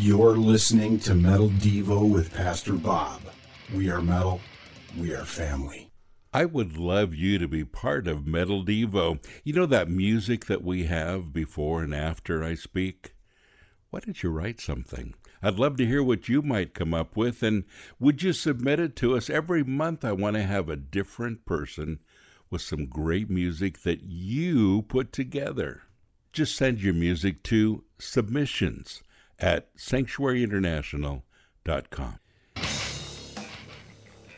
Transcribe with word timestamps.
You're 0.00 0.38
listening 0.38 0.98
to 1.00 1.14
Metal 1.14 1.50
Devo 1.50 2.10
with 2.10 2.32
Pastor 2.32 2.72
Bob. 2.72 3.20
We 3.74 3.90
are 3.90 4.00
metal, 4.00 4.40
we 4.98 5.12
are 5.12 5.26
family. 5.26 5.90
I 6.32 6.46
would 6.46 6.78
love 6.78 7.14
you 7.14 7.38
to 7.38 7.46
be 7.46 7.66
part 7.66 8.08
of 8.08 8.26
Metal 8.26 8.64
Devo. 8.64 9.22
You 9.44 9.52
know 9.52 9.66
that 9.66 9.90
music 9.90 10.46
that 10.46 10.64
we 10.64 10.84
have 10.84 11.34
before 11.34 11.82
and 11.82 11.94
after 11.94 12.42
I 12.42 12.54
speak? 12.54 13.12
Why 13.90 14.00
don't 14.00 14.22
you 14.22 14.30
write 14.30 14.58
something? 14.58 15.12
I'd 15.42 15.58
love 15.58 15.76
to 15.76 15.86
hear 15.86 16.02
what 16.02 16.30
you 16.30 16.40
might 16.40 16.72
come 16.72 16.94
up 16.94 17.14
with, 17.14 17.42
and 17.42 17.64
would 17.98 18.22
you 18.22 18.32
submit 18.32 18.80
it 18.80 18.96
to 18.96 19.14
us? 19.18 19.28
Every 19.28 19.62
month, 19.62 20.02
I 20.02 20.12
want 20.12 20.36
to 20.36 20.42
have 20.44 20.70
a 20.70 20.76
different 20.76 21.44
person 21.44 21.98
with 22.48 22.62
some 22.62 22.86
great 22.86 23.28
music 23.28 23.82
that 23.82 24.00
you 24.02 24.80
put 24.80 25.12
together. 25.12 25.82
Just 26.32 26.56
send 26.56 26.80
your 26.80 26.94
music 26.94 27.42
to 27.42 27.84
submissions 27.98 29.02
at 29.40 29.74
sanctuaryinternational.com. 29.76 32.18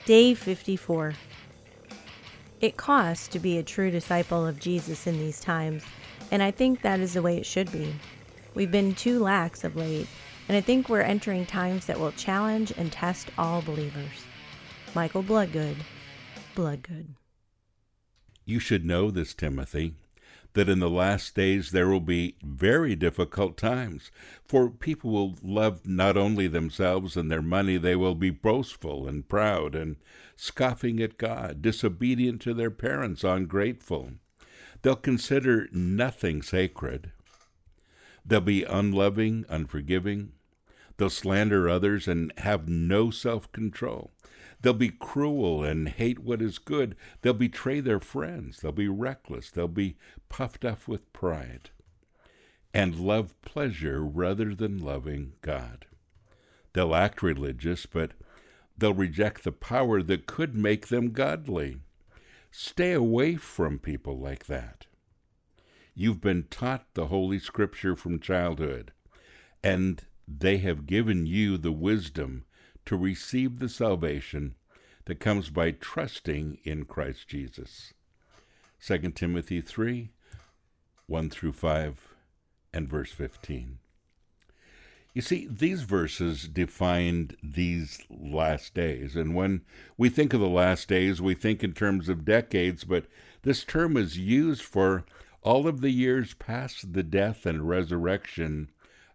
Day 0.04 0.34
54. 0.34 1.14
It 2.60 2.76
costs 2.76 3.28
to 3.28 3.38
be 3.38 3.58
a 3.58 3.62
true 3.62 3.90
disciple 3.90 4.46
of 4.46 4.60
Jesus 4.60 5.06
in 5.06 5.18
these 5.18 5.40
times, 5.40 5.84
and 6.30 6.42
I 6.42 6.50
think 6.50 6.82
that 6.82 7.00
is 7.00 7.14
the 7.14 7.22
way 7.22 7.36
it 7.36 7.46
should 7.46 7.70
be. 7.72 7.94
We've 8.54 8.70
been 8.70 8.94
too 8.94 9.18
lax 9.18 9.64
of 9.64 9.76
late, 9.76 10.06
and 10.48 10.56
I 10.56 10.60
think 10.60 10.88
we're 10.88 11.00
entering 11.00 11.46
times 11.46 11.86
that 11.86 11.98
will 11.98 12.12
challenge 12.12 12.72
and 12.76 12.92
test 12.92 13.30
all 13.38 13.62
believers. 13.62 14.24
Michael 14.94 15.22
Bloodgood, 15.22 15.76
Bloodgood. 16.54 17.14
You 18.44 18.58
should 18.58 18.84
know 18.84 19.10
this, 19.10 19.34
Timothy 19.34 19.94
that 20.54 20.68
in 20.68 20.80
the 20.80 20.90
last 20.90 21.34
days 21.34 21.70
there 21.70 21.88
will 21.88 22.00
be 22.00 22.36
very 22.42 22.94
difficult 22.94 23.56
times, 23.56 24.10
for 24.44 24.70
people 24.70 25.10
will 25.10 25.36
love 25.42 25.86
not 25.86 26.16
only 26.16 26.46
themselves 26.46 27.16
and 27.16 27.30
their 27.30 27.42
money, 27.42 27.76
they 27.76 27.96
will 27.96 28.14
be 28.14 28.30
boastful 28.30 29.08
and 29.08 29.28
proud 29.28 29.74
and 29.74 29.96
scoffing 30.36 31.00
at 31.00 31.18
God, 31.18 31.62
disobedient 31.62 32.40
to 32.42 32.54
their 32.54 32.70
parents, 32.70 33.24
ungrateful. 33.24 34.12
They'll 34.82 34.96
consider 34.96 35.68
nothing 35.72 36.42
sacred. 36.42 37.12
They'll 38.24 38.40
be 38.40 38.64
unloving, 38.64 39.44
unforgiving. 39.48 40.32
They'll 40.96 41.10
slander 41.10 41.68
others 41.68 42.06
and 42.06 42.32
have 42.38 42.68
no 42.68 43.10
self 43.10 43.50
control. 43.52 44.10
They'll 44.60 44.72
be 44.72 44.90
cruel 44.90 45.62
and 45.64 45.88
hate 45.88 46.20
what 46.20 46.42
is 46.42 46.58
good. 46.58 46.96
They'll 47.20 47.32
betray 47.32 47.80
their 47.80 48.00
friends. 48.00 48.60
They'll 48.60 48.72
be 48.72 48.88
reckless. 48.88 49.50
They'll 49.50 49.68
be 49.68 49.96
puffed 50.28 50.64
up 50.64 50.86
with 50.86 51.12
pride 51.12 51.70
and 52.74 52.98
love 52.98 53.40
pleasure 53.42 54.02
rather 54.02 54.54
than 54.54 54.78
loving 54.78 55.34
God. 55.42 55.86
They'll 56.72 56.94
act 56.94 57.22
religious, 57.22 57.86
but 57.86 58.12
they'll 58.76 58.94
reject 58.94 59.44
the 59.44 59.52
power 59.52 60.02
that 60.02 60.26
could 60.26 60.54
make 60.54 60.88
them 60.88 61.12
godly. 61.12 61.76
Stay 62.50 62.92
away 62.92 63.36
from 63.36 63.78
people 63.78 64.18
like 64.18 64.46
that. 64.46 64.86
You've 65.94 66.20
been 66.20 66.44
taught 66.44 66.86
the 66.94 67.06
Holy 67.06 67.38
Scripture 67.38 67.94
from 67.94 68.18
childhood, 68.18 68.92
and 69.62 70.02
they 70.26 70.58
have 70.58 70.86
given 70.86 71.26
you 71.26 71.58
the 71.58 71.72
wisdom 71.72 72.44
to 72.86 72.96
receive 72.96 73.58
the 73.58 73.68
salvation 73.68 74.54
that 75.04 75.20
comes 75.20 75.50
by 75.50 75.70
trusting 75.70 76.58
in 76.64 76.84
Christ 76.84 77.28
Jesus. 77.28 77.92
2 78.84 78.98
Timothy 79.10 79.60
3 79.60 80.10
1 81.06 81.30
through 81.30 81.52
5 81.52 82.14
and 82.72 82.88
verse 82.88 83.12
15. 83.12 83.78
You 85.14 85.20
see, 85.20 85.46
these 85.50 85.82
verses 85.82 86.48
defined 86.48 87.36
these 87.42 88.00
last 88.08 88.72
days. 88.72 89.14
And 89.14 89.34
when 89.34 89.60
we 89.98 90.08
think 90.08 90.32
of 90.32 90.40
the 90.40 90.48
last 90.48 90.88
days, 90.88 91.20
we 91.20 91.34
think 91.34 91.62
in 91.62 91.74
terms 91.74 92.08
of 92.08 92.24
decades, 92.24 92.84
but 92.84 93.06
this 93.42 93.62
term 93.62 93.96
is 93.96 94.16
used 94.16 94.62
for 94.62 95.04
all 95.42 95.68
of 95.68 95.80
the 95.80 95.90
years 95.90 96.34
past 96.34 96.94
the 96.94 97.02
death 97.02 97.44
and 97.44 97.68
resurrection 97.68 98.70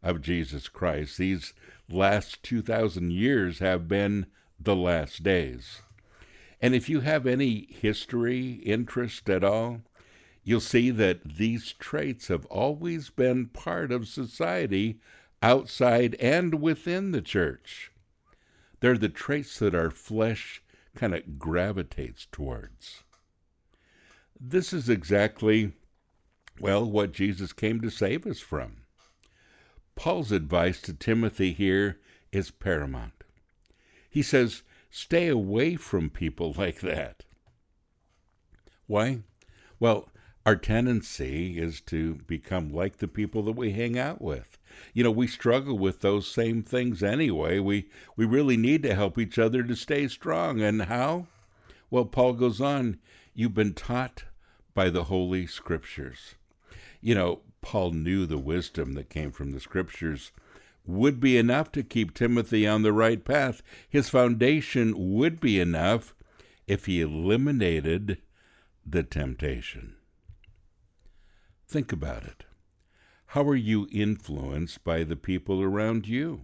of 0.07 0.21
Jesus 0.21 0.67
Christ. 0.69 1.17
These 1.17 1.53
last 1.89 2.41
2,000 2.43 3.11
years 3.11 3.59
have 3.59 3.87
been 3.87 4.27
the 4.59 4.75
last 4.75 5.23
days. 5.23 5.81
And 6.61 6.73
if 6.73 6.89
you 6.89 7.01
have 7.01 7.27
any 7.27 7.67
history, 7.69 8.53
interest 8.63 9.29
at 9.29 9.43
all, 9.43 9.81
you'll 10.43 10.59
see 10.59 10.89
that 10.91 11.35
these 11.37 11.73
traits 11.73 12.29
have 12.29 12.45
always 12.45 13.09
been 13.09 13.47
part 13.47 13.91
of 13.91 14.07
society 14.07 14.99
outside 15.41 16.15
and 16.15 16.61
within 16.61 17.11
the 17.11 17.21
church. 17.21 17.91
They're 18.79 18.97
the 18.97 19.09
traits 19.09 19.59
that 19.59 19.75
our 19.75 19.91
flesh 19.91 20.63
kind 20.95 21.13
of 21.13 21.37
gravitates 21.37 22.27
towards. 22.31 23.03
This 24.39 24.71
is 24.71 24.89
exactly, 24.89 25.73
well, 26.59 26.89
what 26.89 27.11
Jesus 27.11 27.53
came 27.53 27.81
to 27.81 27.89
save 27.89 28.25
us 28.25 28.39
from. 28.39 28.77
Paul's 29.97 30.31
advice 30.31 30.79
to 30.81 30.93
Timothy 30.93 31.51
here 31.53 31.99
is 32.31 32.51
paramount. 32.51 33.23
He 34.09 34.21
says, 34.21 34.61
stay 34.91 35.27
away 35.27 35.75
from 35.75 36.09
people 36.09 36.53
like 36.57 36.79
that. 36.81 37.25
Why? 38.85 39.23
Well, 39.79 40.07
our 40.45 40.55
tendency 40.55 41.59
is 41.59 41.81
to 41.81 42.15
become 42.27 42.71
like 42.71 42.97
the 42.97 43.07
people 43.07 43.41
that 43.43 43.57
we 43.57 43.71
hang 43.71 43.97
out 43.97 44.21
with. 44.21 44.57
You 44.93 45.03
know, 45.03 45.11
we 45.11 45.27
struggle 45.27 45.77
with 45.77 45.99
those 45.99 46.27
same 46.27 46.63
things 46.63 47.03
anyway. 47.03 47.59
We 47.59 47.89
we 48.15 48.23
really 48.23 48.55
need 48.55 48.83
to 48.83 48.95
help 48.95 49.17
each 49.17 49.37
other 49.37 49.61
to 49.63 49.75
stay 49.75 50.07
strong. 50.07 50.61
And 50.61 50.83
how? 50.83 51.27
Well, 51.89 52.05
Paul 52.05 52.33
goes 52.33 52.61
on, 52.61 52.99
you've 53.33 53.55
been 53.55 53.73
taught 53.73 54.23
by 54.73 54.89
the 54.89 55.05
holy 55.05 55.47
scriptures. 55.47 56.35
You 57.01 57.15
know, 57.15 57.41
Paul 57.67 57.91
knew 57.91 58.25
the 58.25 58.37
wisdom 58.37 58.93
that 58.93 59.09
came 59.09 59.29
from 59.29 59.51
the 59.51 59.59
scriptures 59.59 60.31
would 60.85 61.19
be 61.19 61.35
enough 61.35 61.69
to 61.73 61.83
keep 61.83 62.13
Timothy 62.13 62.65
on 62.65 62.81
the 62.81 62.93
right 62.93 63.25
path. 63.25 63.61
His 63.89 64.07
foundation 64.07 64.93
would 65.15 65.41
be 65.41 65.59
enough 65.59 66.15
if 66.65 66.85
he 66.85 67.01
eliminated 67.01 68.21
the 68.85 69.03
temptation. 69.03 69.95
Think 71.67 71.91
about 71.91 72.23
it. 72.23 72.45
How 73.25 73.43
are 73.43 73.53
you 73.53 73.89
influenced 73.91 74.85
by 74.85 75.03
the 75.03 75.17
people 75.17 75.61
around 75.61 76.07
you? 76.07 76.43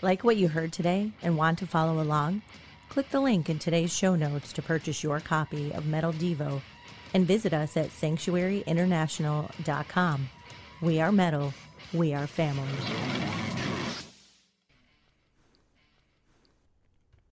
Like 0.00 0.24
what 0.24 0.38
you 0.38 0.48
heard 0.48 0.72
today 0.72 1.12
and 1.20 1.36
want 1.36 1.58
to 1.58 1.66
follow 1.66 2.00
along? 2.00 2.40
Click 2.88 3.10
the 3.10 3.20
link 3.20 3.50
in 3.50 3.58
today's 3.58 3.94
show 3.94 4.16
notes 4.16 4.50
to 4.54 4.62
purchase 4.62 5.02
your 5.02 5.20
copy 5.20 5.74
of 5.74 5.84
Metal 5.84 6.14
Devo 6.14 6.62
and 7.14 7.26
visit 7.26 7.52
us 7.52 7.76
at 7.76 7.90
sanctuaryinternational.com. 7.90 10.28
We 10.80 11.00
are 11.00 11.12
metal, 11.12 11.52
we 11.92 12.14
are 12.14 12.26
family. 12.26 13.47